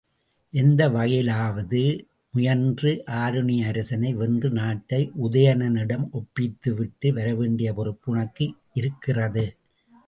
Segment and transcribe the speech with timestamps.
[0.53, 1.81] எந்த வகையிலாவது
[2.31, 8.47] முயன்று ஆருணியரசனை வென்று நாட்டை உதயணனிடம் ஒப்பித்துவிட்டு வரவேண்டிய பொறுப்பு உனக்கு
[8.73, 9.45] இருக்கிறது.